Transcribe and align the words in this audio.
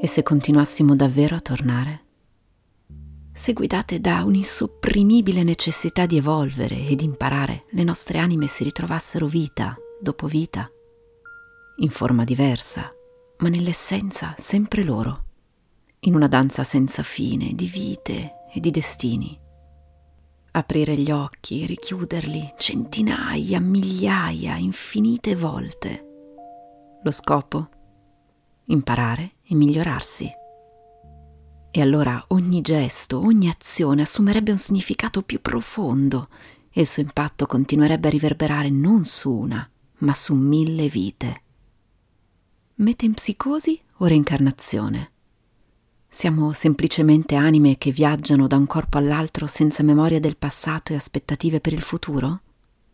E 0.00 0.06
se 0.06 0.22
continuassimo 0.22 0.94
davvero 0.94 1.34
a 1.34 1.40
tornare? 1.40 2.04
Se 3.32 3.52
guidate 3.52 3.98
da 3.98 4.22
un'insopprimibile 4.22 5.42
necessità 5.42 6.06
di 6.06 6.16
evolvere 6.16 6.86
e 6.86 6.94
di 6.94 7.04
imparare, 7.04 7.64
le 7.70 7.82
nostre 7.82 8.18
anime 8.18 8.46
si 8.46 8.62
ritrovassero 8.62 9.26
vita 9.26 9.76
dopo 10.00 10.28
vita, 10.28 10.70
in 11.78 11.90
forma 11.90 12.22
diversa, 12.22 12.92
ma 13.38 13.48
nell'essenza 13.48 14.36
sempre 14.38 14.84
loro, 14.84 15.24
in 16.00 16.14
una 16.14 16.28
danza 16.28 16.62
senza 16.62 17.02
fine 17.02 17.54
di 17.54 17.66
vite 17.66 18.34
e 18.52 18.60
di 18.60 18.70
destini. 18.70 19.36
Aprire 20.52 20.96
gli 20.96 21.10
occhi 21.10 21.64
e 21.64 21.66
richiuderli 21.66 22.54
centinaia, 22.56 23.58
migliaia, 23.58 24.56
infinite 24.56 25.34
volte. 25.34 26.06
Lo 27.02 27.10
scopo? 27.10 27.68
Imparare 28.66 29.32
e 29.48 29.54
migliorarsi. 29.54 30.30
E 31.70 31.80
allora 31.80 32.24
ogni 32.28 32.60
gesto, 32.60 33.18
ogni 33.18 33.48
azione 33.48 34.02
assumerebbe 34.02 34.50
un 34.50 34.58
significato 34.58 35.22
più 35.22 35.40
profondo 35.40 36.28
e 36.70 36.80
il 36.82 36.86
suo 36.86 37.02
impatto 37.02 37.46
continuerebbe 37.46 38.08
a 38.08 38.10
riverberare 38.10 38.70
non 38.70 39.04
su 39.04 39.32
una, 39.32 39.68
ma 39.98 40.14
su 40.14 40.34
mille 40.34 40.88
vite. 40.88 41.42
Metempsicosi 42.76 43.80
o 43.98 44.06
reincarnazione? 44.06 45.12
Siamo 46.08 46.52
semplicemente 46.52 47.34
anime 47.34 47.76
che 47.76 47.90
viaggiano 47.90 48.46
da 48.46 48.56
un 48.56 48.66
corpo 48.66 48.98
all'altro 48.98 49.46
senza 49.46 49.82
memoria 49.82 50.20
del 50.20 50.36
passato 50.36 50.92
e 50.92 50.96
aspettative 50.96 51.60
per 51.60 51.72
il 51.72 51.82
futuro? 51.82 52.40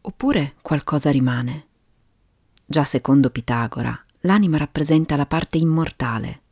Oppure 0.00 0.54
qualcosa 0.62 1.10
rimane? 1.10 1.66
Già 2.66 2.84
secondo 2.84 3.30
Pitagora, 3.30 3.98
l'anima 4.20 4.56
rappresenta 4.56 5.16
la 5.16 5.26
parte 5.26 5.58
immortale, 5.58 6.42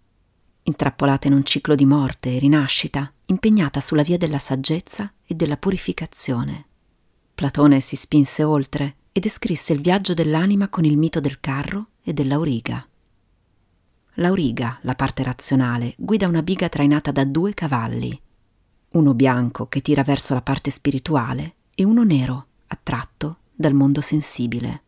intrappolata 0.73 1.28
in 1.28 1.34
un 1.34 1.45
ciclo 1.45 1.75
di 1.75 1.84
morte 1.84 2.34
e 2.34 2.39
rinascita, 2.39 3.12
impegnata 3.27 3.78
sulla 3.81 4.03
via 4.03 4.17
della 4.17 4.39
saggezza 4.39 5.12
e 5.25 5.34
della 5.34 5.59
purificazione. 5.59 6.67
Platone 7.34 7.81
si 7.81 7.95
spinse 7.95 8.42
oltre 8.42 8.97
e 9.12 9.20
descrisse 9.20 9.75
il 9.75 9.81
viaggio 9.81 10.14
dell'anima 10.14 10.69
con 10.69 10.84
il 10.84 10.97
mito 10.97 11.20
del 11.20 11.39
carro 11.41 11.89
e 12.03 12.12
dell'auriga. 12.14 12.87
L'auriga, 14.17 14.79
la 14.83 14.95
parte 14.95 15.23
razionale, 15.23 15.95
guida 15.97 16.27
una 16.27 16.42
biga 16.42 16.69
trainata 16.69 17.11
da 17.11 17.25
due 17.25 17.55
cavalli, 17.55 18.20
uno 18.92 19.14
bianco 19.14 19.69
che 19.69 19.81
tira 19.81 20.03
verso 20.03 20.34
la 20.34 20.42
parte 20.42 20.70
spirituale 20.70 21.55
e 21.75 21.84
uno 21.84 22.03
nero, 22.03 22.47
attratto 22.67 23.39
dal 23.55 23.75
mondo 23.75 24.01
sensibile. 24.01 24.83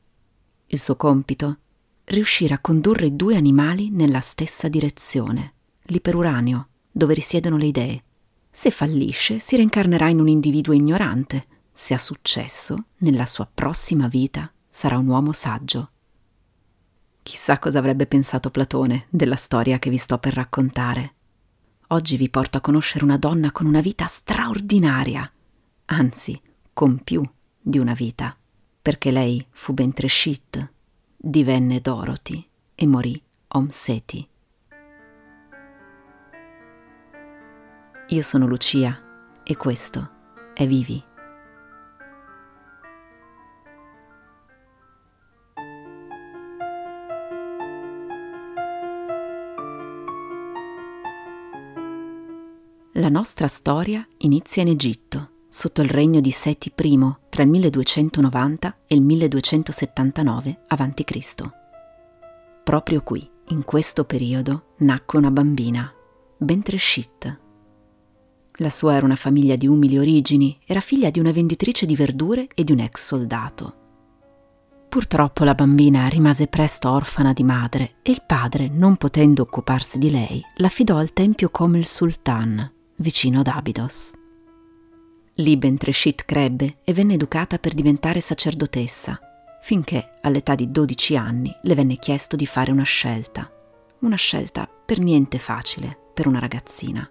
Il 0.66 0.80
suo 0.80 0.96
compito? 0.96 1.58
Riuscire 2.04 2.52
a 2.52 2.58
condurre 2.58 3.06
i 3.06 3.16
due 3.16 3.36
animali 3.36 3.90
nella 3.90 4.20
stessa 4.20 4.68
direzione, 4.68 5.53
l'iperuranio, 5.84 6.68
dove 6.90 7.14
risiedono 7.14 7.56
le 7.56 7.66
idee. 7.66 8.02
Se 8.50 8.70
fallisce, 8.70 9.38
si 9.38 9.56
reincarnerà 9.56 10.08
in 10.08 10.20
un 10.20 10.28
individuo 10.28 10.74
ignorante. 10.74 11.46
Se 11.72 11.92
ha 11.92 11.98
successo, 11.98 12.84
nella 12.98 13.26
sua 13.26 13.48
prossima 13.52 14.06
vita 14.06 14.52
sarà 14.70 14.96
un 14.96 15.08
uomo 15.08 15.32
saggio. 15.32 15.90
Chissà 17.22 17.58
cosa 17.58 17.78
avrebbe 17.78 18.06
pensato 18.06 18.50
Platone 18.50 19.06
della 19.10 19.36
storia 19.36 19.78
che 19.78 19.90
vi 19.90 19.96
sto 19.96 20.18
per 20.18 20.34
raccontare. 20.34 21.14
Oggi 21.88 22.16
vi 22.16 22.28
porto 22.28 22.58
a 22.58 22.60
conoscere 22.60 23.04
una 23.04 23.18
donna 23.18 23.50
con 23.50 23.66
una 23.66 23.80
vita 23.80 24.06
straordinaria, 24.06 25.30
anzi, 25.86 26.40
con 26.72 26.98
più 27.02 27.22
di 27.60 27.78
una 27.78 27.94
vita, 27.94 28.36
perché 28.80 29.10
lei 29.10 29.44
fu 29.50 29.72
ben 29.72 29.92
Treshit, 29.92 30.72
divenne 31.16 31.80
Dorothy 31.80 32.46
e 32.74 32.86
morì 32.86 33.20
Omseti. 33.48 34.28
Io 38.14 38.22
sono 38.22 38.46
Lucia 38.46 38.96
e 39.42 39.56
questo 39.56 40.08
è 40.54 40.68
Vivi. 40.68 41.02
La 52.92 53.08
nostra 53.08 53.48
storia 53.48 54.06
inizia 54.18 54.62
in 54.62 54.68
Egitto, 54.68 55.30
sotto 55.48 55.82
il 55.82 55.88
regno 55.88 56.20
di 56.20 56.30
Seti 56.30 56.72
I 56.72 57.14
tra 57.28 57.42
il 57.42 57.48
1290 57.48 58.76
e 58.86 58.94
il 58.94 59.00
1279 59.00 60.60
a.C. 60.68 61.50
Proprio 62.62 63.02
qui, 63.02 63.28
in 63.48 63.64
questo 63.64 64.04
periodo, 64.04 64.74
nacque 64.78 65.18
una 65.18 65.32
bambina, 65.32 65.92
Bentreshit. 66.36 67.42
La 68.58 68.70
sua 68.70 68.94
era 68.94 69.04
una 69.04 69.16
famiglia 69.16 69.56
di 69.56 69.66
umili 69.66 69.98
origini, 69.98 70.56
era 70.64 70.78
figlia 70.78 71.10
di 71.10 71.18
una 71.18 71.32
venditrice 71.32 71.86
di 71.86 71.96
verdure 71.96 72.46
e 72.54 72.62
di 72.62 72.70
un 72.70 72.78
ex 72.78 73.04
soldato. 73.04 73.82
Purtroppo 74.88 75.42
la 75.42 75.56
bambina 75.56 76.06
rimase 76.06 76.46
presto 76.46 76.88
orfana 76.88 77.32
di 77.32 77.42
madre 77.42 77.96
e 78.00 78.12
il 78.12 78.22
padre, 78.24 78.68
non 78.68 78.96
potendo 78.96 79.42
occuparsi 79.42 79.98
di 79.98 80.08
lei, 80.08 80.40
l'affidò 80.58 80.98
al 80.98 81.12
tempio 81.12 81.50
come 81.50 81.78
il 81.78 81.86
sultan, 81.86 82.72
vicino 82.98 83.40
ad 83.40 83.48
Abidos. 83.48 84.12
Lì 85.38 85.56
Bentreshit 85.56 86.24
crebbe 86.24 86.76
e 86.84 86.92
venne 86.92 87.14
educata 87.14 87.58
per 87.58 87.74
diventare 87.74 88.20
sacerdotessa, 88.20 89.18
finché 89.62 90.10
all'età 90.20 90.54
di 90.54 90.70
12 90.70 91.16
anni 91.16 91.52
le 91.62 91.74
venne 91.74 91.96
chiesto 91.96 92.36
di 92.36 92.46
fare 92.46 92.70
una 92.70 92.84
scelta, 92.84 93.50
una 94.02 94.14
scelta 94.14 94.68
per 94.68 95.00
niente 95.00 95.38
facile 95.38 95.98
per 96.14 96.28
una 96.28 96.38
ragazzina. 96.38 97.08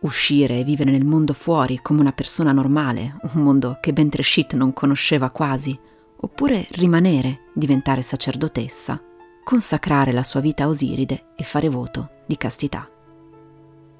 Uscire 0.00 0.58
e 0.58 0.64
vivere 0.64 0.90
nel 0.90 1.04
mondo 1.04 1.32
fuori 1.32 1.80
come 1.80 2.00
una 2.00 2.12
persona 2.12 2.52
normale, 2.52 3.16
un 3.34 3.42
mondo 3.42 3.78
che 3.80 3.92
Bentreshit 3.92 4.52
non 4.54 4.72
conosceva 4.72 5.30
quasi, 5.30 5.78
oppure 6.18 6.66
rimanere, 6.72 7.46
diventare 7.54 8.02
sacerdotessa, 8.02 9.00
consacrare 9.42 10.12
la 10.12 10.22
sua 10.22 10.40
vita 10.40 10.64
a 10.64 10.68
Osiride 10.68 11.28
e 11.36 11.44
fare 11.44 11.68
voto 11.68 12.10
di 12.26 12.36
castità. 12.36 12.88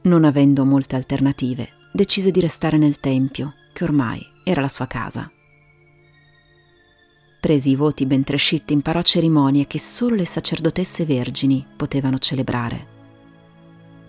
Non 0.02 0.24
avendo 0.24 0.64
molte 0.64 0.96
alternative, 0.96 1.68
decise 1.92 2.30
di 2.30 2.40
restare 2.40 2.76
nel 2.76 3.00
tempio, 3.00 3.54
che 3.72 3.84
ormai 3.84 4.20
era 4.44 4.60
la 4.60 4.68
sua 4.68 4.86
casa. 4.86 5.30
Presi 7.40 7.70
i 7.70 7.76
voti 7.76 8.06
ben 8.06 8.22
trescitti, 8.22 8.72
imparò 8.72 9.02
cerimonie 9.02 9.66
che 9.66 9.78
solo 9.78 10.14
le 10.14 10.26
sacerdotesse 10.26 11.04
vergini 11.04 11.64
potevano 11.76 12.18
celebrare. 12.18 12.94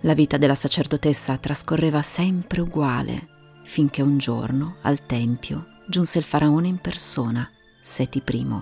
La 0.02 0.14
vita 0.14 0.38
della 0.38 0.56
sacerdotessa 0.56 1.38
trascorreva 1.38 2.02
sempre 2.02 2.62
uguale, 2.62 3.28
finché 3.64 4.02
un 4.02 4.18
giorno, 4.18 4.78
al 4.84 5.06
tempio, 5.06 5.66
giunse 5.88 6.20
il 6.20 6.24
faraone 6.24 6.68
in 6.68 6.78
persona, 6.78 7.50
Seti 7.82 8.22
I, 8.26 8.62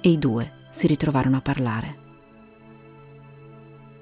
e 0.00 0.08
i 0.10 0.18
due 0.18 0.52
si 0.70 0.86
ritrovarono 0.86 1.38
a 1.38 1.40
parlare. 1.40 2.04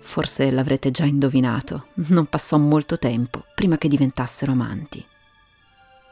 Forse 0.01 0.51
l'avrete 0.51 0.91
già 0.91 1.05
indovinato, 1.05 1.87
non 2.11 2.27
passò 2.27 2.59
molto 2.59 2.99
tempo 2.99 3.45
prima 3.55 3.79
che 3.79 3.89
diventassero 3.89 4.53
amanti. 4.53 5.05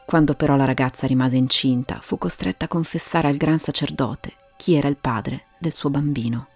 Quando 0.05 0.33
però 0.33 0.55
la 0.55 0.65
ragazza 0.65 1.05
rimase 1.05 1.37
incinta, 1.37 1.99
fu 2.01 2.17
costretta 2.17 2.65
a 2.65 2.67
confessare 2.67 3.27
al 3.27 3.37
gran 3.37 3.59
sacerdote 3.59 4.33
chi 4.57 4.73
era 4.73 4.87
il 4.87 4.97
padre 4.97 5.45
del 5.59 5.73
suo 5.73 5.89
bambino. 5.89 6.47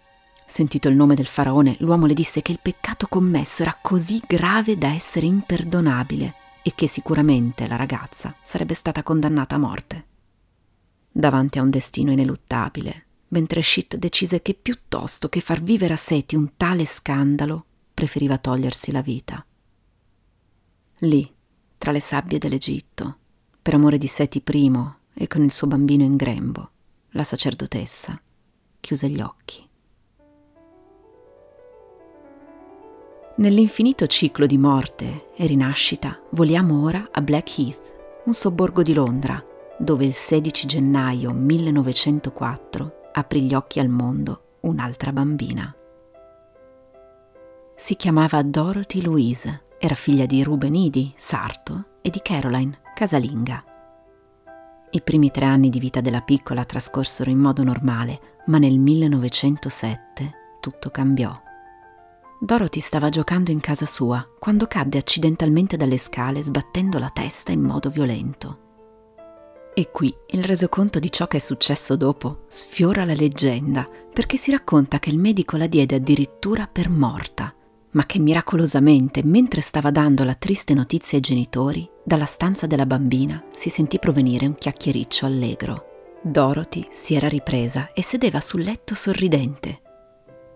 Sentito 0.49 0.87
il 0.87 0.95
nome 0.95 1.13
del 1.13 1.27
faraone, 1.27 1.75
l'uomo 1.79 2.05
le 2.05 2.13
disse 2.13 2.41
che 2.41 2.53
il 2.53 2.59
peccato 2.61 3.07
commesso 3.07 3.63
era 3.63 3.77
così 3.79 4.21
grave 4.25 4.77
da 4.77 4.87
essere 4.87 5.25
imperdonabile 5.25 6.33
e 6.63 6.71
che 6.73 6.87
sicuramente 6.87 7.67
la 7.67 7.75
ragazza 7.75 8.33
sarebbe 8.41 8.73
stata 8.73 9.03
condannata 9.03 9.55
a 9.55 9.59
morte. 9.59 10.05
Davanti 11.11 11.59
a 11.59 11.61
un 11.61 11.69
destino 11.69 12.13
ineluttabile, 12.13 13.05
mentre 13.29 13.61
Shit 13.61 13.97
decise 13.97 14.41
che 14.41 14.53
piuttosto 14.53 15.27
che 15.27 15.41
far 15.41 15.61
vivere 15.61 15.93
a 15.93 15.97
Seti 15.97 16.37
un 16.37 16.55
tale 16.55 16.85
scandalo, 16.85 17.65
preferiva 17.93 18.37
togliersi 18.37 18.91
la 18.93 19.01
vita. 19.01 19.45
Lì, 20.99 21.29
tra 21.77 21.91
le 21.91 21.99
sabbie 21.99 22.37
dell'Egitto, 22.37 23.17
per 23.61 23.73
amore 23.73 23.97
di 23.97 24.07
Seti 24.07 24.41
I 24.45 24.71
e 25.13 25.27
con 25.27 25.43
il 25.43 25.51
suo 25.51 25.67
bambino 25.67 26.05
in 26.05 26.15
grembo, 26.15 26.71
la 27.11 27.23
sacerdotessa 27.25 28.19
chiuse 28.79 29.09
gli 29.09 29.19
occhi. 29.19 29.66
Nell'infinito 33.37 34.07
ciclo 34.07 34.47
di 34.47 34.57
morte 34.57 35.27
e 35.35 35.45
rinascita 35.45 36.19
voliamo 36.31 36.83
ora 36.83 37.09
a 37.11 37.21
Blackheath, 37.21 38.21
un 38.25 38.33
sobborgo 38.33 38.81
di 38.81 38.95
Londra, 38.95 39.43
dove 39.77 40.05
il 40.05 40.15
16 40.15 40.65
gennaio 40.65 41.33
1904 41.33 43.09
aprì 43.11 43.43
gli 43.43 43.53
occhi 43.53 43.79
al 43.79 43.89
mondo 43.89 44.57
un'altra 44.61 45.11
bambina. 45.11 45.71
Si 47.75 47.95
chiamava 47.95 48.41
Dorothy 48.41 49.03
Louise, 49.03 49.65
era 49.77 49.93
figlia 49.93 50.25
di 50.25 50.41
Ruben 50.41 50.73
Idi, 50.73 51.13
sarto, 51.15 51.99
e 52.01 52.09
di 52.09 52.21
Caroline, 52.23 52.79
casalinga. 52.95 53.63
I 54.89 55.01
primi 55.03 55.29
tre 55.29 55.45
anni 55.45 55.69
di 55.69 55.77
vita 55.77 56.01
della 56.01 56.21
piccola 56.21 56.65
trascorsero 56.65 57.29
in 57.29 57.37
modo 57.37 57.61
normale, 57.61 58.19
ma 58.47 58.57
nel 58.57 58.79
1907 58.79 60.31
tutto 60.59 60.89
cambiò. 60.89 61.39
Dorothy 62.39 62.79
stava 62.79 63.09
giocando 63.09 63.49
in 63.49 63.59
casa 63.59 63.87
sua 63.87 64.27
quando 64.37 64.67
cadde 64.67 64.99
accidentalmente 64.99 65.75
dalle 65.75 65.97
scale 65.97 66.43
sbattendo 66.43 66.99
la 66.99 67.09
testa 67.09 67.51
in 67.51 67.61
modo 67.61 67.89
violento. 67.89 68.65
E 69.73 69.91
qui 69.91 70.15
il 70.31 70.43
resoconto 70.43 70.99
di 70.99 71.11
ciò 71.11 71.27
che 71.27 71.37
è 71.37 71.39
successo 71.39 71.95
dopo 71.95 72.45
sfiora 72.47 73.05
la 73.05 73.13
leggenda, 73.13 73.87
perché 74.11 74.37
si 74.37 74.51
racconta 74.51 74.99
che 74.99 75.09
il 75.09 75.17
medico 75.17 75.57
la 75.57 75.67
diede 75.67 75.95
addirittura 75.95 76.67
per 76.67 76.89
morta, 76.89 77.53
ma 77.91 78.05
che 78.05 78.19
miracolosamente, 78.19 79.21
mentre 79.23 79.61
stava 79.61 79.91
dando 79.91 80.23
la 80.23 80.33
triste 80.35 80.73
notizia 80.73 81.17
ai 81.17 81.23
genitori, 81.23 81.89
dalla 82.03 82.25
stanza 82.25 82.65
della 82.67 82.85
bambina 82.85 83.43
si 83.55 83.69
sentì 83.69 83.99
provenire 83.99 84.45
un 84.45 84.55
chiacchiericcio 84.55 85.25
allegro. 85.25 85.85
Dorothy 86.23 86.87
si 86.91 87.15
era 87.15 87.27
ripresa 87.27 87.91
e 87.93 88.03
sedeva 88.03 88.39
sul 88.39 88.61
letto 88.61 88.95
sorridente. 88.95 89.81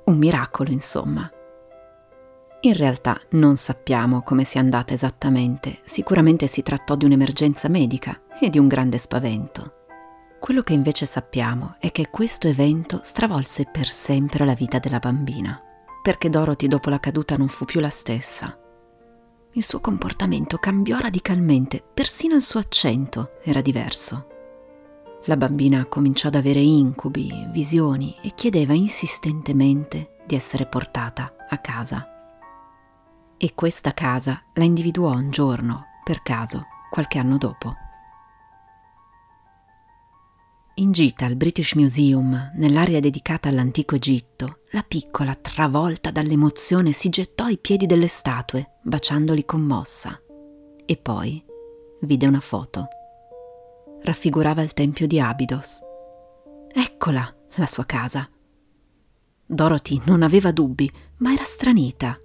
Un 0.05 0.17
miracolo, 0.17 0.71
insomma. 0.71 1.31
In 2.63 2.75
realtà 2.75 3.19
non 3.31 3.55
sappiamo 3.55 4.21
come 4.21 4.43
sia 4.43 4.59
andata 4.59 4.93
esattamente, 4.93 5.79
sicuramente 5.83 6.45
si 6.45 6.61
trattò 6.61 6.95
di 6.95 7.05
un'emergenza 7.05 7.67
medica 7.69 8.21
e 8.39 8.51
di 8.51 8.59
un 8.59 8.67
grande 8.67 8.99
spavento. 8.99 9.77
Quello 10.39 10.61
che 10.61 10.73
invece 10.73 11.07
sappiamo 11.07 11.77
è 11.79 11.91
che 11.91 12.11
questo 12.11 12.47
evento 12.47 12.99
stravolse 13.01 13.65
per 13.65 13.87
sempre 13.87 14.45
la 14.45 14.53
vita 14.53 14.77
della 14.77 14.99
bambina, 14.99 15.59
perché 16.03 16.29
Dorothy 16.29 16.67
dopo 16.67 16.91
la 16.91 16.99
caduta 16.99 17.35
non 17.35 17.47
fu 17.47 17.65
più 17.65 17.79
la 17.79 17.89
stessa. 17.89 18.55
Il 19.53 19.63
suo 19.63 19.79
comportamento 19.79 20.57
cambiò 20.57 20.99
radicalmente, 20.99 21.83
persino 21.91 22.35
il 22.35 22.43
suo 22.43 22.59
accento 22.59 23.39
era 23.43 23.61
diverso. 23.61 24.27
La 25.25 25.35
bambina 25.35 25.85
cominciò 25.85 26.27
ad 26.27 26.35
avere 26.35 26.61
incubi, 26.61 27.47
visioni 27.49 28.15
e 28.21 28.33
chiedeva 28.35 28.73
insistentemente 28.73 30.17
di 30.27 30.35
essere 30.35 30.67
portata 30.67 31.33
a 31.49 31.57
casa 31.57 32.10
e 33.43 33.55
questa 33.55 33.91
casa 33.91 34.43
la 34.53 34.63
individuò 34.63 35.13
un 35.13 35.31
giorno, 35.31 35.85
per 36.03 36.21
caso, 36.21 36.67
qualche 36.91 37.17
anno 37.17 37.39
dopo. 37.39 37.73
In 40.75 40.91
gita 40.91 41.25
al 41.25 41.35
British 41.35 41.73
Museum, 41.73 42.51
nell'area 42.53 42.99
dedicata 42.99 43.49
all'antico 43.49 43.95
Egitto, 43.95 44.59
la 44.73 44.83
piccola, 44.83 45.33
travolta 45.33 46.11
dall'emozione, 46.11 46.91
si 46.91 47.09
gettò 47.09 47.45
ai 47.45 47.57
piedi 47.57 47.87
delle 47.87 48.07
statue, 48.07 48.77
baciandoli 48.83 49.43
commossa. 49.43 50.21
E 50.85 50.97
poi 50.97 51.43
vide 52.01 52.27
una 52.27 52.41
foto. 52.41 52.89
Raffigurava 54.03 54.61
il 54.61 54.73
tempio 54.73 55.07
di 55.07 55.19
Abidos. 55.19 55.79
Eccola, 56.71 57.35
la 57.55 57.65
sua 57.65 57.85
casa. 57.85 58.29
Dorothy 59.47 59.99
non 60.05 60.21
aveva 60.21 60.51
dubbi, 60.51 60.91
ma 61.17 61.33
era 61.33 61.43
stranita. 61.43 62.19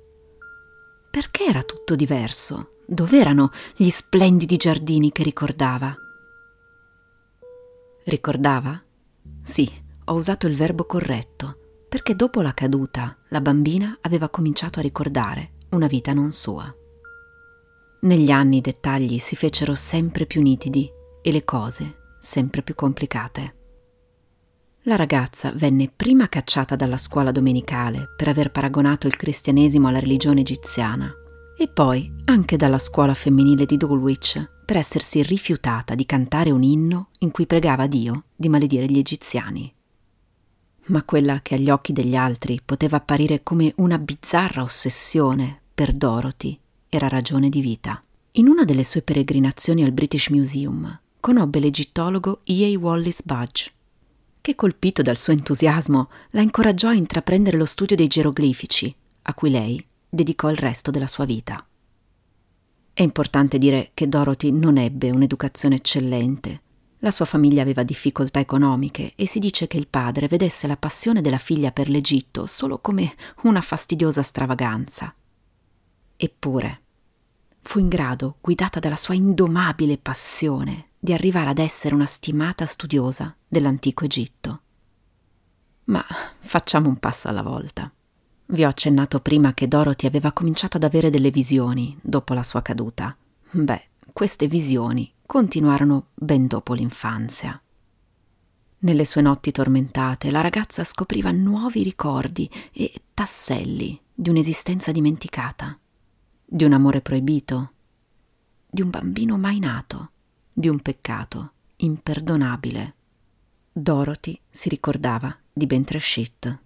Perché 1.16 1.44
era 1.46 1.62
tutto 1.62 1.96
diverso? 1.96 2.68
Dov'erano 2.86 3.50
gli 3.74 3.88
splendidi 3.88 4.58
giardini 4.58 5.12
che 5.12 5.22
ricordava? 5.22 5.96
Ricordava? 8.04 8.84
Sì, 9.42 9.66
ho 10.04 10.12
usato 10.12 10.46
il 10.46 10.54
verbo 10.54 10.84
corretto, 10.84 11.86
perché 11.88 12.14
dopo 12.14 12.42
la 12.42 12.52
caduta 12.52 13.16
la 13.30 13.40
bambina 13.40 13.96
aveva 14.02 14.28
cominciato 14.28 14.78
a 14.78 14.82
ricordare 14.82 15.52
una 15.70 15.86
vita 15.86 16.12
non 16.12 16.32
sua. 16.32 16.70
Negli 18.00 18.30
anni 18.30 18.58
i 18.58 18.60
dettagli 18.60 19.18
si 19.18 19.36
fecero 19.36 19.74
sempre 19.74 20.26
più 20.26 20.42
nitidi 20.42 20.86
e 21.22 21.32
le 21.32 21.44
cose 21.44 21.96
sempre 22.18 22.60
più 22.60 22.74
complicate. 22.74 23.55
La 24.88 24.94
ragazza 24.94 25.50
venne 25.52 25.90
prima 25.94 26.28
cacciata 26.28 26.76
dalla 26.76 26.96
scuola 26.96 27.32
domenicale 27.32 28.08
per 28.16 28.28
aver 28.28 28.52
paragonato 28.52 29.08
il 29.08 29.16
cristianesimo 29.16 29.88
alla 29.88 29.98
religione 29.98 30.42
egiziana 30.42 31.12
e 31.58 31.66
poi 31.66 32.08
anche 32.26 32.56
dalla 32.56 32.78
scuola 32.78 33.12
femminile 33.12 33.66
di 33.66 33.76
Dulwich 33.76 34.48
per 34.64 34.76
essersi 34.76 35.24
rifiutata 35.24 35.96
di 35.96 36.06
cantare 36.06 36.52
un 36.52 36.62
inno 36.62 37.08
in 37.18 37.32
cui 37.32 37.46
pregava 37.46 37.88
Dio 37.88 38.26
di 38.36 38.48
maledire 38.48 38.86
gli 38.86 38.98
egiziani. 38.98 39.74
Ma 40.84 41.02
quella 41.02 41.40
che 41.42 41.56
agli 41.56 41.68
occhi 41.70 41.92
degli 41.92 42.14
altri 42.14 42.60
poteva 42.64 42.98
apparire 42.98 43.42
come 43.42 43.72
una 43.78 43.98
bizzarra 43.98 44.62
ossessione 44.62 45.62
per 45.74 45.90
Dorothy 45.90 46.56
era 46.88 47.08
ragione 47.08 47.48
di 47.48 47.60
vita. 47.60 48.00
In 48.32 48.46
una 48.46 48.64
delle 48.64 48.84
sue 48.84 49.02
peregrinazioni 49.02 49.82
al 49.82 49.90
British 49.90 50.28
Museum 50.28 50.96
conobbe 51.18 51.58
l'egittologo 51.58 52.42
E.A. 52.44 52.78
Wallis 52.78 53.24
Budge 53.24 53.74
che 54.46 54.54
colpito 54.54 55.02
dal 55.02 55.16
suo 55.16 55.32
entusiasmo 55.32 56.08
la 56.30 56.40
incoraggiò 56.40 56.90
a 56.90 56.94
intraprendere 56.94 57.56
lo 57.56 57.64
studio 57.64 57.96
dei 57.96 58.06
geroglifici, 58.06 58.94
a 59.22 59.34
cui 59.34 59.50
lei 59.50 59.84
dedicò 60.08 60.50
il 60.50 60.56
resto 60.56 60.92
della 60.92 61.08
sua 61.08 61.24
vita. 61.24 61.66
È 62.92 63.02
importante 63.02 63.58
dire 63.58 63.90
che 63.92 64.08
Dorothy 64.08 64.52
non 64.52 64.78
ebbe 64.78 65.10
un'educazione 65.10 65.74
eccellente. 65.74 66.62
La 67.00 67.10
sua 67.10 67.24
famiglia 67.24 67.60
aveva 67.60 67.82
difficoltà 67.82 68.38
economiche 68.38 69.14
e 69.16 69.26
si 69.26 69.40
dice 69.40 69.66
che 69.66 69.78
il 69.78 69.88
padre 69.88 70.28
vedesse 70.28 70.68
la 70.68 70.76
passione 70.76 71.22
della 71.22 71.38
figlia 71.38 71.72
per 71.72 71.88
l'Egitto 71.88 72.46
solo 72.46 72.78
come 72.78 73.16
una 73.42 73.60
fastidiosa 73.60 74.22
stravaganza. 74.22 75.12
Eppure 76.14 76.82
fu 77.62 77.80
in 77.80 77.88
grado, 77.88 78.36
guidata 78.40 78.78
dalla 78.78 78.94
sua 78.94 79.14
indomabile 79.14 79.98
passione, 79.98 80.85
di 81.06 81.12
arrivare 81.12 81.50
ad 81.50 81.58
essere 81.58 81.94
una 81.94 82.04
stimata 82.04 82.66
studiosa 82.66 83.32
dell'antico 83.46 84.04
Egitto. 84.04 84.62
Ma 85.84 86.04
facciamo 86.40 86.88
un 86.88 86.96
passo 86.96 87.28
alla 87.28 87.42
volta. 87.42 87.92
Vi 88.46 88.64
ho 88.64 88.68
accennato 88.68 89.20
prima 89.20 89.54
che 89.54 89.68
Dorothy 89.68 90.08
aveva 90.08 90.32
cominciato 90.32 90.78
ad 90.78 90.82
avere 90.82 91.08
delle 91.08 91.30
visioni 91.30 91.96
dopo 92.02 92.34
la 92.34 92.42
sua 92.42 92.60
caduta. 92.60 93.16
Beh, 93.52 93.90
queste 94.12 94.48
visioni 94.48 95.12
continuarono 95.24 96.08
ben 96.12 96.48
dopo 96.48 96.74
l'infanzia. 96.74 97.62
Nelle 98.78 99.04
sue 99.04 99.22
notti 99.22 99.52
tormentate 99.52 100.32
la 100.32 100.40
ragazza 100.40 100.82
scopriva 100.82 101.30
nuovi 101.30 101.84
ricordi 101.84 102.50
e 102.72 102.92
tasselli 103.14 103.96
di 104.12 104.28
un'esistenza 104.28 104.90
dimenticata, 104.90 105.78
di 106.44 106.64
un 106.64 106.72
amore 106.72 107.00
proibito, 107.00 107.74
di 108.68 108.82
un 108.82 108.90
bambino 108.90 109.38
mai 109.38 109.60
nato 109.60 110.10
di 110.58 110.68
un 110.70 110.80
peccato 110.80 111.52
imperdonabile. 111.76 112.94
Dorothy 113.70 114.40
si 114.48 114.70
ricordava 114.70 115.36
di 115.52 115.66
ben 115.66 115.84
tre 115.84 115.98
shit. 115.98 116.58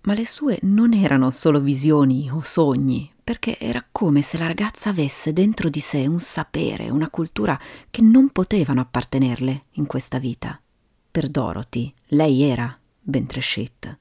Ma 0.00 0.14
le 0.14 0.26
sue 0.26 0.58
non 0.62 0.92
erano 0.92 1.30
solo 1.30 1.60
visioni 1.60 2.28
o 2.32 2.40
sogni, 2.40 3.08
perché 3.22 3.60
era 3.60 3.86
come 3.92 4.22
se 4.22 4.38
la 4.38 4.48
ragazza 4.48 4.90
avesse 4.90 5.32
dentro 5.32 5.70
di 5.70 5.78
sé 5.78 6.08
un 6.08 6.18
sapere, 6.18 6.90
una 6.90 7.10
cultura 7.10 7.56
che 7.90 8.02
non 8.02 8.30
potevano 8.30 8.80
appartenerle 8.80 9.66
in 9.74 9.86
questa 9.86 10.18
vita. 10.18 10.60
Per 11.12 11.28
Dorothy 11.28 11.94
lei 12.06 12.42
era 12.42 12.76
ben 13.00 13.26
tre 13.26 13.40
shit. 13.40 13.98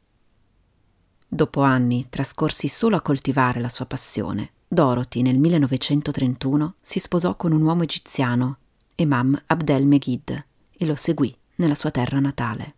Dopo 1.27 1.61
anni 1.61 2.07
trascorsi 2.09 2.67
solo 2.67 2.95
a 2.95 3.01
coltivare 3.01 3.59
la 3.61 3.69
sua 3.69 3.85
passione, 3.85 4.53
Dorothy 4.67 5.21
nel 5.21 5.37
1931 5.37 6.77
si 6.81 6.97
sposò 6.97 7.35
con 7.35 7.51
un 7.51 7.61
uomo 7.61 7.83
egiziano 7.83 8.57
Imam 8.95 9.39
Abdel 9.47 9.85
Meghid, 9.85 10.45
e 10.71 10.85
lo 10.85 10.95
seguì 10.95 11.35
nella 11.55 11.75
sua 11.75 11.91
terra 11.91 12.19
natale. 12.19 12.75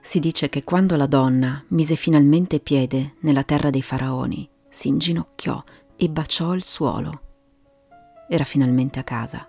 Si 0.00 0.18
dice 0.18 0.48
che 0.48 0.64
quando 0.64 0.96
la 0.96 1.06
donna 1.06 1.62
mise 1.68 1.94
finalmente 1.94 2.58
piede 2.58 3.14
nella 3.20 3.44
terra 3.44 3.70
dei 3.70 3.82
faraoni, 3.82 4.48
si 4.68 4.88
inginocchiò 4.88 5.62
e 5.94 6.08
baciò 6.08 6.54
il 6.54 6.62
suolo. 6.62 7.20
Era 8.28 8.44
finalmente 8.44 8.98
a 8.98 9.04
casa. 9.04 9.46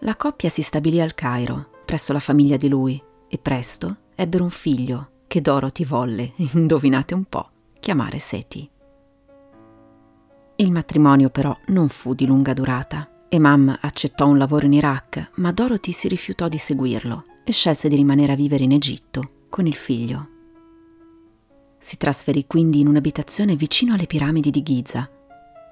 La 0.00 0.16
coppia 0.16 0.48
si 0.48 0.62
stabilì 0.62 1.00
al 1.00 1.14
Cairo, 1.14 1.70
presso 1.84 2.12
la 2.12 2.20
famiglia 2.20 2.56
di 2.56 2.68
lui, 2.68 3.02
e 3.28 3.38
presto 3.38 3.96
ebbero 4.14 4.44
un 4.44 4.50
figlio 4.50 5.10
che 5.26 5.40
Dorothy 5.40 5.84
volle, 5.84 6.32
indovinate 6.54 7.14
un 7.14 7.24
po', 7.24 7.50
chiamare 7.86 8.18
Seti. 8.18 8.68
Il 10.56 10.72
matrimonio 10.72 11.30
però 11.30 11.56
non 11.66 11.88
fu 11.88 12.14
di 12.14 12.26
lunga 12.26 12.52
durata. 12.52 13.08
Emam 13.28 13.78
accettò 13.80 14.26
un 14.26 14.38
lavoro 14.38 14.66
in 14.66 14.72
Iraq, 14.72 15.30
ma 15.36 15.52
Dorothy 15.52 15.92
si 15.92 16.08
rifiutò 16.08 16.48
di 16.48 16.58
seguirlo 16.58 17.24
e 17.44 17.52
scelse 17.52 17.88
di 17.88 17.94
rimanere 17.94 18.32
a 18.32 18.34
vivere 18.34 18.64
in 18.64 18.72
Egitto 18.72 19.44
con 19.48 19.68
il 19.68 19.76
figlio. 19.76 20.28
Si 21.78 21.96
trasferì 21.96 22.48
quindi 22.48 22.80
in 22.80 22.88
un'abitazione 22.88 23.54
vicino 23.54 23.94
alle 23.94 24.06
piramidi 24.06 24.50
di 24.50 24.64
Giza 24.64 25.08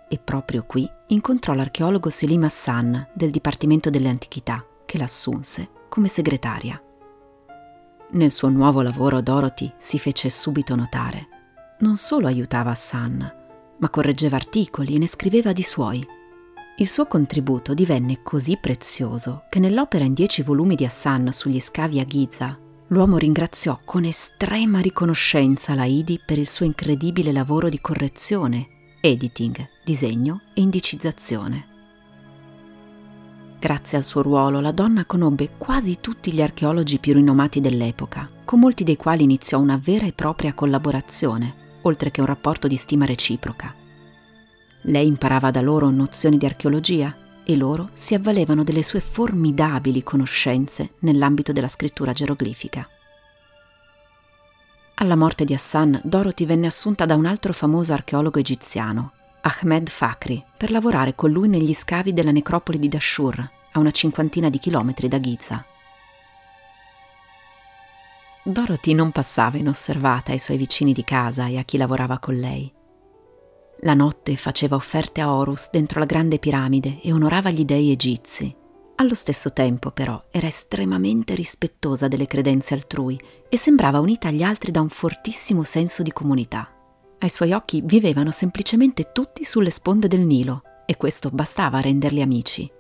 e 0.08 0.18
proprio 0.18 0.62
qui 0.62 0.88
incontrò 1.08 1.52
l'archeologo 1.52 2.10
Selim 2.10 2.44
Hassan 2.44 3.08
del 3.12 3.30
Dipartimento 3.30 3.90
delle 3.90 4.08
Antichità 4.08 4.64
che 4.86 4.98
l'assunse 4.98 5.68
come 5.88 6.06
segretaria. 6.06 6.80
Nel 8.10 8.30
suo 8.30 8.50
nuovo 8.50 8.82
lavoro 8.82 9.20
Dorothy 9.20 9.72
si 9.78 9.98
fece 9.98 10.30
subito 10.30 10.76
notare 10.76 11.32
non 11.78 11.96
solo 11.96 12.26
aiutava 12.26 12.70
Hassan, 12.70 13.34
ma 13.78 13.90
correggeva 13.90 14.36
articoli 14.36 14.94
e 14.94 14.98
ne 14.98 15.06
scriveva 15.06 15.52
di 15.52 15.62
suoi. 15.62 16.06
Il 16.76 16.88
suo 16.88 17.06
contributo 17.06 17.74
divenne 17.74 18.22
così 18.22 18.56
prezioso 18.56 19.44
che 19.48 19.60
nell'opera 19.60 20.04
in 20.04 20.12
dieci 20.12 20.42
volumi 20.42 20.74
di 20.74 20.84
Hassan 20.84 21.30
sugli 21.32 21.60
scavi 21.60 22.00
a 22.00 22.04
Giza, 22.04 22.58
l'uomo 22.88 23.16
ringraziò 23.16 23.80
con 23.84 24.04
estrema 24.04 24.80
riconoscenza 24.80 25.74
la 25.74 25.84
Idi 25.84 26.20
per 26.24 26.38
il 26.38 26.48
suo 26.48 26.64
incredibile 26.64 27.32
lavoro 27.32 27.68
di 27.68 27.80
correzione, 27.80 28.66
editing, 29.00 29.68
disegno 29.84 30.40
e 30.54 30.62
indicizzazione. 30.62 31.66
Grazie 33.58 33.96
al 33.96 34.04
suo 34.04 34.20
ruolo, 34.20 34.60
la 34.60 34.72
donna 34.72 35.06
conobbe 35.06 35.50
quasi 35.56 35.98
tutti 36.00 36.32
gli 36.32 36.42
archeologi 36.42 36.98
più 36.98 37.14
rinomati 37.14 37.60
dell'epoca, 37.60 38.28
con 38.44 38.58
molti 38.58 38.84
dei 38.84 38.96
quali 38.96 39.22
iniziò 39.22 39.58
una 39.58 39.80
vera 39.82 40.06
e 40.06 40.12
propria 40.12 40.52
collaborazione, 40.52 41.62
oltre 41.84 42.10
che 42.10 42.20
un 42.20 42.26
rapporto 42.26 42.68
di 42.68 42.76
stima 42.76 43.06
reciproca. 43.06 43.74
Lei 44.82 45.06
imparava 45.06 45.50
da 45.50 45.62
loro 45.62 45.88
nozioni 45.90 46.36
di 46.36 46.44
archeologia 46.44 47.14
e 47.44 47.56
loro 47.56 47.90
si 47.92 48.14
avvalevano 48.14 48.64
delle 48.64 48.82
sue 48.82 49.00
formidabili 49.00 50.02
conoscenze 50.02 50.92
nell'ambito 51.00 51.52
della 51.52 51.68
scrittura 51.68 52.12
geroglifica. 52.12 52.88
Alla 54.96 55.16
morte 55.16 55.44
di 55.44 55.52
Hassan, 55.52 56.00
Dorothy 56.04 56.46
venne 56.46 56.66
assunta 56.66 57.04
da 57.04 57.16
un 57.16 57.26
altro 57.26 57.52
famoso 57.52 57.92
archeologo 57.92 58.38
egiziano, 58.38 59.12
Ahmed 59.40 59.88
Fakri, 59.88 60.42
per 60.56 60.70
lavorare 60.70 61.14
con 61.14 61.30
lui 61.30 61.48
negli 61.48 61.74
scavi 61.74 62.12
della 62.12 62.30
necropoli 62.30 62.78
di 62.78 62.88
Dashur, 62.88 63.50
a 63.72 63.78
una 63.78 63.90
cinquantina 63.90 64.48
di 64.48 64.58
chilometri 64.58 65.08
da 65.08 65.20
Giza. 65.20 65.64
Dorothy 68.46 68.92
non 68.92 69.10
passava 69.10 69.56
inosservata 69.56 70.32
ai 70.32 70.38
suoi 70.38 70.58
vicini 70.58 70.92
di 70.92 71.02
casa 71.02 71.46
e 71.46 71.56
a 71.56 71.62
chi 71.62 71.78
lavorava 71.78 72.18
con 72.18 72.34
lei. 72.34 72.70
La 73.80 73.94
notte 73.94 74.36
faceva 74.36 74.76
offerte 74.76 75.22
a 75.22 75.32
Horus 75.32 75.70
dentro 75.70 75.98
la 75.98 76.04
grande 76.04 76.38
piramide 76.38 77.00
e 77.00 77.10
onorava 77.10 77.48
gli 77.48 77.64
dei 77.64 77.90
egizi. 77.90 78.54
Allo 78.96 79.14
stesso 79.14 79.54
tempo, 79.54 79.92
però, 79.92 80.22
era 80.30 80.46
estremamente 80.46 81.34
rispettosa 81.34 82.06
delle 82.06 82.26
credenze 82.26 82.74
altrui 82.74 83.18
e 83.48 83.56
sembrava 83.56 83.98
unita 83.98 84.28
agli 84.28 84.42
altri 84.42 84.70
da 84.70 84.82
un 84.82 84.90
fortissimo 84.90 85.62
senso 85.62 86.02
di 86.02 86.12
comunità. 86.12 86.70
Ai 87.20 87.30
suoi 87.30 87.52
occhi 87.52 87.80
vivevano 87.82 88.30
semplicemente 88.30 89.10
tutti 89.12 89.42
sulle 89.44 89.70
sponde 89.70 90.06
del 90.06 90.20
Nilo 90.20 90.60
e 90.84 90.98
questo 90.98 91.30
bastava 91.30 91.78
a 91.78 91.80
renderli 91.80 92.20
amici. 92.20 92.70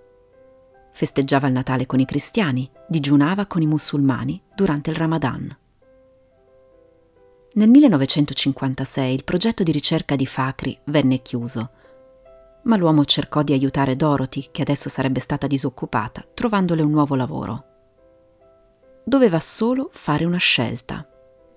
Festeggiava 0.94 1.48
il 1.48 1.52
Natale 1.52 1.86
con 1.86 1.98
i 1.98 2.04
cristiani, 2.04 2.70
digiunava 2.86 3.46
con 3.46 3.60
i 3.62 3.66
musulmani 3.66 4.40
durante 4.54 4.90
il 4.90 4.96
Ramadan. 4.96 5.58
Nel 7.54 7.68
1956 7.68 9.12
il 9.12 9.24
progetto 9.24 9.64
di 9.64 9.72
ricerca 9.72 10.14
di 10.14 10.24
Fakri 10.24 10.78
venne 10.84 11.20
chiuso, 11.20 11.70
ma 12.62 12.76
l'uomo 12.76 13.04
cercò 13.04 13.42
di 13.42 13.52
aiutare 13.52 13.96
Dorothy, 13.96 14.48
che 14.52 14.62
adesso 14.62 14.88
sarebbe 14.88 15.18
stata 15.18 15.48
disoccupata, 15.48 16.24
trovandole 16.32 16.82
un 16.82 16.92
nuovo 16.92 17.16
lavoro. 17.16 17.64
Doveva 19.04 19.40
solo 19.40 19.90
fare 19.92 20.24
una 20.24 20.38
scelta. 20.38 21.06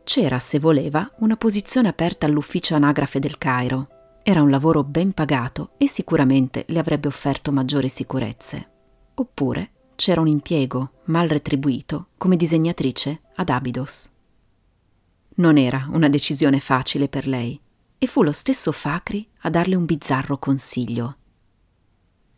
C'era, 0.03 0.39
se 0.39 0.57
voleva, 0.57 1.09
una 1.19 1.37
posizione 1.37 1.89
aperta 1.89 2.25
all'ufficio 2.25 2.73
anagrafe 2.73 3.19
del 3.19 3.37
Cairo. 3.37 3.87
Era 4.23 4.41
un 4.41 4.49
lavoro 4.49 4.83
ben 4.83 5.13
pagato 5.13 5.71
e 5.77 5.87
sicuramente 5.87 6.65
le 6.69 6.79
avrebbe 6.79 7.07
offerto 7.07 7.51
maggiori 7.51 7.87
sicurezze. 7.87 8.71
Oppure 9.19 9.71
c'era 9.95 10.21
un 10.21 10.27
impiego, 10.27 10.91
mal 11.05 11.27
retribuito, 11.27 12.09
come 12.17 12.35
disegnatrice 12.35 13.21
ad 13.37 13.49
Abydos. 13.49 14.11
Non 15.37 15.57
era 15.57 15.87
una 15.91 16.07
decisione 16.07 16.59
facile 16.59 17.09
per 17.09 17.25
lei 17.25 17.59
e 17.97 18.05
fu 18.05 18.21
lo 18.21 18.31
stesso 18.31 18.71
Fakri 18.71 19.27
a 19.39 19.49
darle 19.49 19.73
un 19.73 19.85
bizzarro 19.85 20.37
consiglio. 20.37 21.15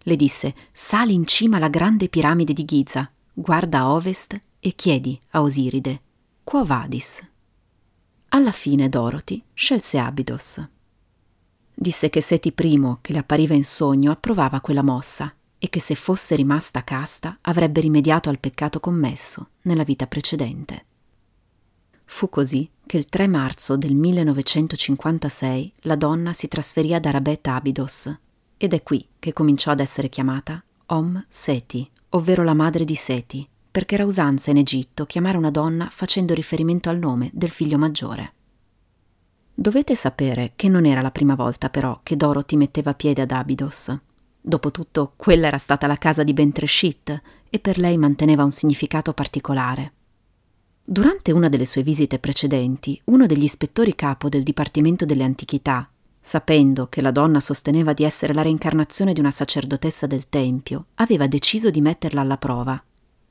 Le 0.03 0.15
disse: 0.15 0.55
Sali 0.71 1.13
in 1.13 1.25
cima 1.25 1.57
alla 1.57 1.67
grande 1.67 2.07
piramide 2.07 2.53
di 2.53 2.63
Giza, 2.63 3.11
guarda 3.33 3.79
a 3.79 3.93
ovest 3.93 4.39
e 4.59 4.71
chiedi 4.73 5.19
a 5.31 5.41
Osiride: 5.41 6.01
Quo 6.45 6.63
vadis? 6.63 7.27
Alla 8.29 8.53
fine 8.53 8.87
Dorothy 8.87 9.43
scelse 9.53 9.97
Abydos. 9.97 10.65
Disse 11.73 12.09
che 12.09 12.21
Seti 12.21 12.53
I, 12.57 12.97
che 13.01 13.11
le 13.11 13.19
appariva 13.19 13.53
in 13.53 13.65
sogno, 13.65 14.11
approvava 14.11 14.61
quella 14.61 14.81
mossa 14.81 15.33
e 15.59 15.69
che 15.69 15.79
se 15.79 15.93
fosse 15.93 16.35
rimasta 16.35 16.83
casta 16.83 17.37
avrebbe 17.41 17.81
rimediato 17.81 18.29
al 18.29 18.39
peccato 18.39 18.79
commesso 18.79 19.49
nella 19.63 19.83
vita 19.83 20.07
precedente. 20.07 20.85
Fu 22.05 22.29
così 22.29 22.67
che 22.87 22.97
il 22.97 23.05
3 23.05 23.27
marzo 23.27 23.77
del 23.77 23.93
1956 23.93 25.73
la 25.81 25.95
donna 25.95 26.33
si 26.33 26.47
trasferì 26.47 26.95
ad 26.95 27.05
Arabet 27.05 27.45
Abydos 27.45 28.17
ed 28.57 28.73
è 28.73 28.81
qui 28.81 29.07
che 29.19 29.31
cominciò 29.31 29.69
ad 29.71 29.79
essere 29.79 30.09
chiamata 30.09 30.63
Om 30.87 31.23
Seti, 31.27 31.87
ovvero 32.09 32.43
la 32.43 32.55
madre 32.55 32.83
di 32.83 32.95
Seti, 32.95 33.47
perché 33.69 33.93
era 33.93 34.05
usanza 34.05 34.49
in 34.49 34.57
Egitto 34.57 35.05
chiamare 35.05 35.37
una 35.37 35.51
donna 35.51 35.87
facendo 35.91 36.33
riferimento 36.33 36.89
al 36.89 36.97
nome 36.97 37.29
del 37.31 37.51
figlio 37.51 37.77
maggiore. 37.77 38.33
Dovete 39.53 39.93
sapere 39.93 40.53
che 40.55 40.67
non 40.67 40.85
era 40.85 41.01
la 41.01 41.11
prima 41.11 41.35
volta 41.35 41.69
però 41.69 41.99
che 42.01 42.15
Dorothy 42.15 42.55
metteva 42.55 42.95
piede 42.95 43.21
ad 43.21 43.31
Abydos. 43.31 43.95
Dopotutto 44.41 45.13
quella 45.15 45.47
era 45.47 45.57
stata 45.57 45.85
la 45.87 45.97
casa 45.97 46.23
di 46.23 46.33
Bentreshit 46.33 47.21
e 47.49 47.59
per 47.59 47.77
lei 47.77 47.97
manteneva 47.97 48.43
un 48.43 48.51
significato 48.51 49.13
particolare. 49.13 49.93
Durante 50.83 51.31
una 51.31 51.49
delle 51.49 51.65
sue 51.65 51.83
visite 51.83 52.19
precedenti, 52.19 52.99
uno 53.05 53.25
degli 53.25 53.43
ispettori 53.43 53.93
capo 53.95 54.29
del 54.29 54.43
Dipartimento 54.43 55.05
delle 55.05 55.23
Antichità, 55.23 55.87
sapendo 56.19 56.87
che 56.87 57.01
la 57.01 57.11
donna 57.11 57.39
sosteneva 57.39 57.93
di 57.93 58.03
essere 58.03 58.33
la 58.33 58.41
reincarnazione 58.41 59.13
di 59.13 59.19
una 59.19 59.31
sacerdotessa 59.31 60.07
del 60.07 60.29
Tempio, 60.29 60.87
aveva 60.95 61.27
deciso 61.27 61.69
di 61.69 61.81
metterla 61.81 62.21
alla 62.21 62.37
prova, 62.37 62.81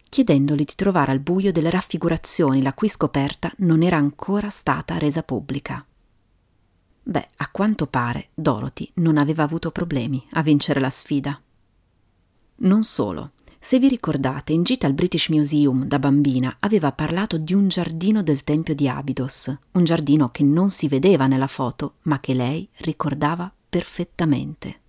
chiedendogli 0.09 0.65
di 0.65 0.75
trovare 0.77 1.13
al 1.13 1.21
buio 1.21 1.53
delle 1.53 1.71
raffigurazioni 1.71 2.63
la 2.63 2.75
cui 2.75 2.89
scoperta 2.89 3.53
non 3.59 3.83
era 3.83 3.97
ancora 3.97 4.51
stata 4.51 4.99
resa 4.99 5.23
pubblica. 5.23 5.85
Beh, 7.09 7.27
a 7.37 7.49
quanto 7.49 7.87
pare 7.87 8.29
Dorothy 8.35 8.91
non 8.97 9.17
aveva 9.17 9.43
avuto 9.43 9.71
problemi 9.71 10.23
a 10.33 10.43
vincere 10.43 10.79
la 10.79 10.91
sfida. 10.91 11.41
Non 12.57 12.85
solo, 12.85 13.31
se 13.59 13.79
vi 13.79 13.89
ricordate, 13.89 14.53
in 14.53 14.63
gita 14.63 14.87
al 14.87 14.93
British 14.93 15.31
Museum 15.31 15.87
da 15.87 15.99
bambina 15.99 16.57
aveva 16.61 16.93
parlato 16.93 17.39
di 17.39 17.55
un 17.55 17.69
giardino 17.69 18.23
del 18.23 18.45
Tempio 18.45 18.75
di 18.75 18.91
Abydos, 18.91 19.57
un 19.73 19.85
giardino 19.85 20.29
che 20.29 20.43
non 20.45 20.69
si 20.69 20.87
vedeva 20.87 21.27
nella 21.27 21.47
foto, 21.47 21.95
ma 22.03 22.21
che 22.21 22.35
lei 22.35 22.69
ricordava 22.81 23.51
perfettamente. 23.71 24.81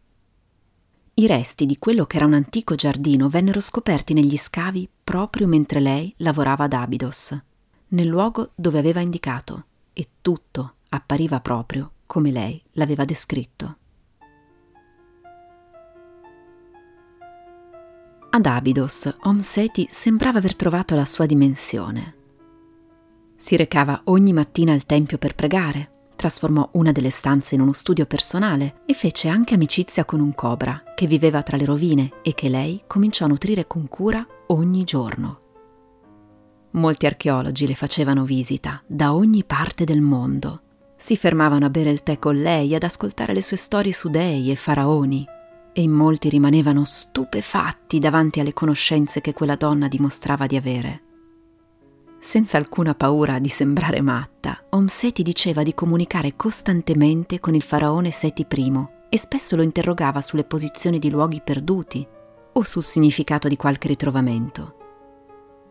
I 1.13 1.25
resti 1.25 1.65
di 1.65 1.77
quello 1.77 2.05
che 2.05 2.17
era 2.17 2.25
un 2.25 2.33
antico 2.33 2.75
giardino 2.75 3.29
vennero 3.29 3.61
scoperti 3.61 4.13
negli 4.13 4.35
scavi 4.35 4.89
proprio 5.05 5.47
mentre 5.47 5.79
lei 5.79 6.13
lavorava 6.17 6.65
ad 6.65 6.73
Abydos, 6.73 7.39
nel 7.87 8.07
luogo 8.07 8.51
dove 8.55 8.77
aveva 8.77 8.99
indicato, 8.99 9.63
e 9.93 10.09
tutto 10.21 10.73
appariva 10.89 11.39
proprio 11.39 11.91
come 12.09 12.31
lei 12.31 12.59
l'aveva 12.71 13.05
descritto. 13.05 13.77
Ad 18.31 18.45
Abydos, 18.47 19.11
Om 19.21 19.39
Seti 19.41 19.85
sembrava 19.91 20.39
aver 20.39 20.55
trovato 20.55 20.95
la 20.95 21.05
sua 21.05 21.27
dimensione. 21.27 22.15
Si 23.35 23.55
recava 23.55 24.01
ogni 24.05 24.33
mattina 24.33 24.73
al 24.73 24.87
tempio 24.87 25.19
per 25.19 25.35
pregare, 25.35 26.07
trasformò 26.15 26.67
una 26.73 26.91
delle 26.91 27.11
stanze 27.11 27.53
in 27.53 27.61
uno 27.61 27.73
studio 27.73 28.07
personale 28.07 28.81
e 28.87 28.95
fece 28.95 29.27
anche 29.27 29.53
amicizia 29.53 30.03
con 30.03 30.19
un 30.19 30.33
cobra 30.33 30.81
che 30.95 31.05
viveva 31.05 31.43
tra 31.43 31.57
le 31.57 31.65
rovine 31.65 32.13
e 32.23 32.33
che 32.33 32.49
lei 32.49 32.81
cominciò 32.87 33.25
a 33.25 33.27
nutrire 33.27 33.67
con 33.67 33.87
cura 33.87 34.25
ogni 34.47 34.83
giorno. 34.83 35.41
Molti 36.71 37.05
archeologi 37.05 37.67
le 37.67 37.75
facevano 37.75 38.23
visita 38.23 38.81
da 38.87 39.13
ogni 39.13 39.43
parte 39.43 39.83
del 39.83 40.01
mondo. 40.01 40.63
Si 41.01 41.15
fermavano 41.15 41.65
a 41.65 41.69
bere 41.69 41.91
il 41.91 42.03
tè 42.03 42.19
con 42.19 42.37
lei, 42.37 42.75
ad 42.75 42.83
ascoltare 42.83 43.33
le 43.33 43.41
sue 43.41 43.55
storie 43.55 43.93
su 43.93 44.09
dei 44.09 44.51
e 44.51 44.55
faraoni, 44.55 45.25
e 45.71 45.81
in 45.81 45.91
molti 45.91 46.27
rimanevano 46.27 46.83
stupefatti 46.83 47.99
davanti 47.99 48.41
alle 48.41 48.51
conoscenze 48.51 49.21
che 49.21 49.31
quella 49.31 49.55
donna 49.55 49.87
dimostrava 49.87 50.45
di 50.45 50.57
avere. 50.57 51.01
Senza 52.19 52.57
alcuna 52.57 52.95
paura 52.95 53.39
di 53.39 53.47
sembrare 53.47 54.01
matta, 54.01 54.61
Omseti 54.71 55.23
diceva 55.23 55.63
di 55.63 55.73
comunicare 55.73 56.35
costantemente 56.35 57.39
con 57.39 57.55
il 57.55 57.63
faraone 57.63 58.11
Seti 58.11 58.45
I 58.49 58.87
e 59.09 59.17
spesso 59.17 59.55
lo 59.55 59.61
interrogava 59.61 60.19
sulle 60.19 60.43
posizioni 60.43 60.99
di 60.99 61.09
luoghi 61.09 61.41
perduti 61.41 62.05
o 62.51 62.61
sul 62.61 62.83
significato 62.83 63.47
di 63.47 63.55
qualche 63.55 63.87
ritrovamento. 63.87 64.78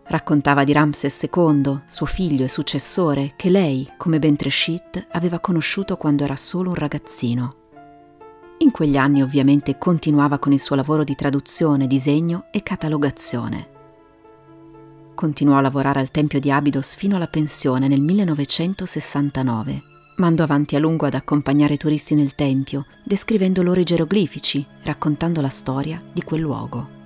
Raccontava 0.08 0.64
di 0.64 0.72
Ramses 0.72 1.28
II, 1.30 1.80
suo 1.86 2.06
figlio 2.06 2.44
e 2.44 2.48
successore, 2.48 3.34
che 3.36 3.50
lei, 3.50 3.86
come 3.98 4.18
Bentreshit, 4.18 5.08
aveva 5.10 5.38
conosciuto 5.38 5.98
quando 5.98 6.24
era 6.24 6.34
solo 6.34 6.70
un 6.70 6.76
ragazzino. 6.76 7.54
In 8.58 8.70
quegli 8.70 8.96
anni 8.96 9.20
ovviamente 9.20 9.76
continuava 9.76 10.38
con 10.38 10.52
il 10.52 10.60
suo 10.60 10.76
lavoro 10.76 11.04
di 11.04 11.14
traduzione, 11.14 11.86
disegno 11.86 12.46
e 12.50 12.62
catalogazione. 12.62 13.68
Continuò 15.14 15.58
a 15.58 15.60
lavorare 15.60 16.00
al 16.00 16.10
Tempio 16.10 16.40
di 16.40 16.50
Abydos 16.50 16.94
fino 16.94 17.16
alla 17.16 17.26
pensione 17.26 17.86
nel 17.86 18.00
1969 18.00 19.82
ma 20.18 20.26
andò 20.26 20.42
avanti 20.42 20.74
a 20.74 20.80
lungo 20.80 21.06
ad 21.06 21.14
accompagnare 21.14 21.76
turisti 21.76 22.16
nel 22.16 22.34
tempio, 22.34 22.86
descrivendo 23.04 23.62
loro 23.62 23.78
i 23.78 23.84
geroglifici, 23.84 24.66
raccontando 24.82 25.40
la 25.40 25.48
storia 25.48 26.02
di 26.12 26.24
quel 26.24 26.40
luogo. 26.40 26.97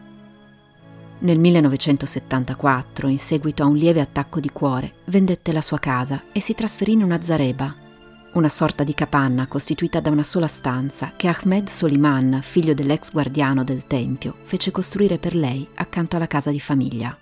Nel 1.22 1.38
1974, 1.38 3.06
in 3.06 3.18
seguito 3.18 3.62
a 3.62 3.66
un 3.66 3.76
lieve 3.76 4.00
attacco 4.00 4.40
di 4.40 4.50
cuore, 4.50 4.94
vendette 5.04 5.52
la 5.52 5.60
sua 5.60 5.78
casa 5.78 6.24
e 6.32 6.40
si 6.40 6.52
trasferì 6.52 6.94
in 6.94 7.02
una 7.04 7.22
zareba, 7.22 7.72
una 8.32 8.48
sorta 8.48 8.82
di 8.82 8.92
capanna 8.92 9.46
costituita 9.46 10.00
da 10.00 10.10
una 10.10 10.24
sola 10.24 10.48
stanza 10.48 11.12
che 11.14 11.28
Ahmed 11.28 11.68
Soliman, 11.68 12.40
figlio 12.42 12.74
dell'ex 12.74 13.12
guardiano 13.12 13.62
del 13.62 13.86
tempio, 13.86 14.34
fece 14.42 14.72
costruire 14.72 15.18
per 15.18 15.36
lei 15.36 15.64
accanto 15.76 16.16
alla 16.16 16.26
casa 16.26 16.50
di 16.50 16.58
famiglia. 16.58 17.16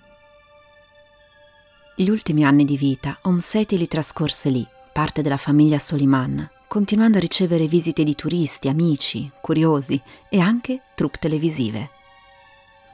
Gli 1.95 2.09
ultimi 2.09 2.43
anni 2.43 2.65
di 2.65 2.77
vita 2.77 3.19
Omseti 3.21 3.77
li 3.77 3.87
trascorse 3.87 4.49
lì, 4.49 4.65
parte 4.91 5.21
della 5.21 5.37
famiglia 5.37 5.77
Soliman, 5.77 6.49
continuando 6.67 7.19
a 7.19 7.21
ricevere 7.21 7.67
visite 7.67 8.03
di 8.03 8.15
turisti, 8.15 8.67
amici, 8.67 9.29
curiosi 9.39 10.01
e 10.27 10.39
anche 10.39 10.81
troupe 10.95 11.19
televisive. 11.19 11.99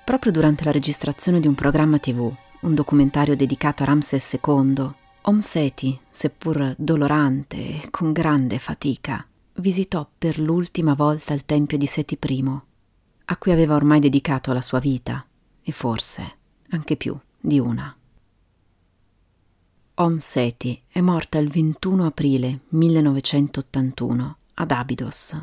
Proprio 0.08 0.32
durante 0.32 0.64
la 0.64 0.72
registrazione 0.72 1.42
di 1.42 1.48
un 1.48 1.54
programma 1.54 2.00
tv, 2.00 2.34
un 2.62 2.74
documentario 2.74 3.36
dedicato 3.36 3.84
a 3.84 3.88
Ramses 3.88 4.40
II, 4.42 4.90
Omseti, 5.24 6.00
seppur 6.10 6.74
dolorante 6.78 7.58
e 7.58 7.90
con 7.92 8.14
grande 8.14 8.58
fatica, 8.58 9.28
visitò 9.56 10.10
per 10.18 10.40
l'ultima 10.40 10.94
volta 10.94 11.34
il 11.34 11.44
tempio 11.44 11.78
di 11.78 11.86
Seti 11.88 12.18
I, 12.26 12.44
a 13.26 13.36
cui 13.36 13.52
aveva 13.52 13.76
ormai 13.76 14.00
dedicato 14.00 14.54
la 14.54 14.62
sua 14.62 14.80
vita, 14.80 15.26
e 15.62 15.72
forse 15.74 16.38
anche 16.70 16.96
più 16.96 17.20
di 17.38 17.60
una. 17.60 17.94
Om 19.96 20.18
Seti 20.20 20.82
è 20.88 21.02
morta 21.02 21.38
il 21.38 21.50
21 21.50 22.06
aprile 22.06 22.62
1981 22.70 24.38
ad 24.54 24.72
Abydos. 24.72 25.36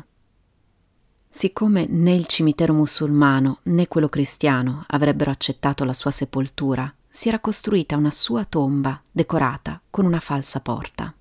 Siccome 1.37 1.85
né 1.89 2.13
il 2.13 2.27
cimitero 2.27 2.71
musulmano 2.71 3.59
né 3.63 3.89
quello 3.89 4.07
cristiano 4.07 4.85
avrebbero 4.87 5.31
accettato 5.31 5.83
la 5.83 5.91
sua 5.91 6.09
sepoltura, 6.09 6.91
si 7.09 7.27
era 7.27 7.41
costruita 7.41 7.97
una 7.97 8.09
sua 8.09 8.45
tomba 8.45 9.01
decorata 9.11 9.81
con 9.89 10.05
una 10.05 10.21
falsa 10.21 10.61
porta. 10.61 11.13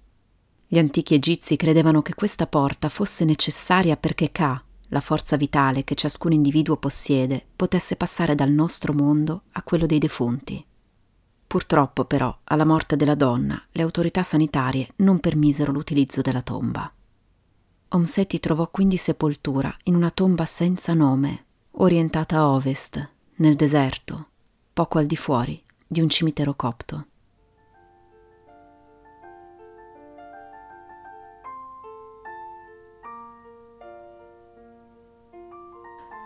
Gli 0.69 0.79
antichi 0.79 1.15
egizi 1.15 1.57
credevano 1.57 2.01
che 2.01 2.15
questa 2.15 2.47
porta 2.47 2.89
fosse 2.89 3.25
necessaria 3.25 3.97
perché 3.97 4.31
Ka, 4.31 4.63
la 4.91 5.01
forza 5.01 5.35
vitale 5.37 5.83
che 5.83 5.97
ciascun 5.97 6.31
individuo 6.31 6.77
possiede, 6.77 7.45
potesse 7.57 7.97
passare 7.97 8.37
dal 8.37 8.53
nostro 8.53 8.93
mondo 8.93 9.43
a 9.51 9.65
quello 9.65 9.85
dei 9.85 9.99
defunti. 9.99 10.65
Purtroppo, 11.45 12.05
però, 12.05 12.33
alla 12.45 12.65
morte 12.65 12.95
della 12.95 13.17
donna, 13.17 13.61
le 13.73 13.83
autorità 13.83 14.23
sanitarie 14.23 14.91
non 14.99 15.19
permisero 15.19 15.73
l'utilizzo 15.73 16.21
della 16.21 16.43
tomba. 16.43 16.89
Omseti 17.95 18.41
trovò 18.41 18.69
quindi 18.71 18.97
sepoltura 18.97 19.73
in 19.85 19.95
una 19.95 20.11
tomba 20.11 20.45
senza 20.47 20.95
nome, 20.95 21.45
orientata 21.77 22.39
a 22.39 22.49
ovest, 22.49 23.09
nel 23.37 23.55
deserto, 23.55 24.31
poco 24.73 24.99
al 24.99 25.07
di 25.07 25.15
fuori 25.15 25.63
di 25.87 26.01
un 26.01 26.09
cimitero 26.09 26.55
copto. 26.55 27.07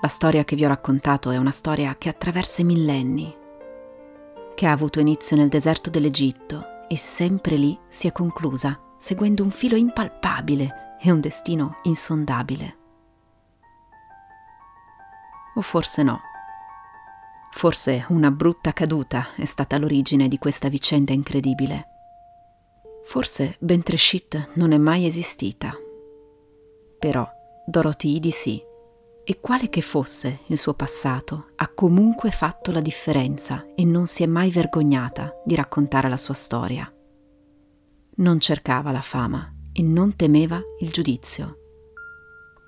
La 0.01 0.09
storia 0.09 0.45
che 0.45 0.57
vi 0.57 0.65
ho 0.65 0.69
raccontato 0.69 1.31
è 1.31 1.37
una 1.37 1.51
storia 1.51 1.97
che 1.99 2.09
attraversa 2.09 2.63
i 2.63 2.65
millenni, 2.65 3.37
che 4.55 4.67
ha 4.67 4.73
avuto 4.73 5.01
inizio 5.01 5.37
nel 5.37 5.49
deserto 5.49 5.91
dell'Egitto 5.91 6.87
e 6.89 6.97
sempre 6.97 7.57
lì 7.57 7.79
si 7.89 8.07
è 8.07 8.13
conclusa, 8.13 8.81
seguendo 8.97 9.43
un 9.43 9.51
filo 9.51 9.77
impalpabile 9.77 10.87
e 11.01 11.11
un 11.11 11.21
destino 11.21 11.77
insondabile. 11.83 12.77
O 15.55 15.61
forse 15.61 16.03
no. 16.03 16.21
Forse 17.51 18.05
una 18.09 18.31
brutta 18.31 18.73
caduta 18.73 19.29
è 19.35 19.45
stata 19.45 19.79
l'origine 19.79 20.29
di 20.29 20.39
questa 20.39 20.69
vicenda 20.69 21.13
incredibile. 21.13 21.89
Forse 23.05 23.57
Bentreshit 23.59 24.51
non 24.55 24.73
è 24.73 24.79
mai 24.79 25.07
esistita. 25.07 25.75
Però 26.99 27.29
Dorothy 27.67 28.21
di 28.21 28.31
sì 28.31 28.63
e 29.29 29.41
quale 29.41 29.69
che 29.69 29.83
fosse 29.83 30.41
il 30.47 30.57
suo 30.57 30.73
passato, 30.73 31.49
ha 31.57 31.69
comunque 31.69 32.31
fatto 32.31 32.71
la 32.73 32.81
differenza 32.81 33.67
e 33.75 33.85
non 33.85 34.07
si 34.07 34.23
è 34.23 34.27
mai 34.27 34.51
vergognata 34.51 35.39
di 35.45 35.55
raccontare 35.55 36.09
la 36.09 36.17
sua 36.17 36.33
storia. 36.33 36.91
Non 38.15 38.41
cercava 38.41 38.91
la 38.91 39.03
fama 39.03 39.58
e 39.79 39.83
non 39.83 40.17
temeva 40.17 40.61
il 40.81 40.91
giudizio. 40.91 41.57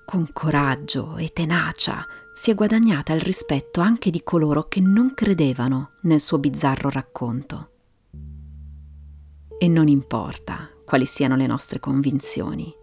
Con 0.05 0.29
coraggio 0.31 1.17
e 1.17 1.27
tenacia 1.33 2.07
si 2.33 2.51
è 2.51 2.55
guadagnata 2.55 3.11
il 3.11 3.19
rispetto 3.19 3.81
anche 3.81 4.09
di 4.09 4.23
coloro 4.23 4.69
che 4.69 4.79
non 4.79 5.13
credevano 5.13 5.91
nel 6.03 6.21
suo 6.21 6.39
bizzarro 6.39 6.89
racconto. 6.89 7.69
E 9.57 9.67
non 9.67 9.89
importa 9.89 10.69
quali 10.85 11.05
siano 11.05 11.35
le 11.35 11.47
nostre 11.47 11.81
convinzioni. 11.81 12.73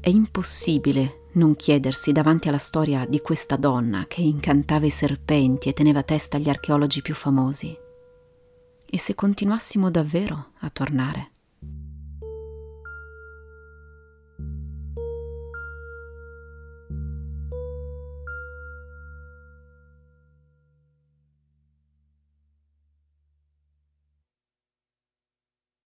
È 0.00 0.08
impossibile 0.08 1.30
non 1.32 1.56
chiedersi 1.56 2.12
davanti 2.12 2.48
alla 2.48 2.58
storia 2.58 3.06
di 3.06 3.20
questa 3.20 3.56
donna 3.56 4.06
che 4.06 4.20
incantava 4.20 4.86
i 4.86 4.90
serpenti 4.90 5.68
e 5.68 5.72
teneva 5.72 6.04
testa 6.04 6.36
agli 6.36 6.48
archeologi 6.48 7.02
più 7.02 7.14
famosi. 7.14 7.76
E 8.86 8.98
se 8.98 9.16
continuassimo 9.16 9.90
davvero 9.90 10.52
a 10.60 10.70
tornare? 10.70 11.32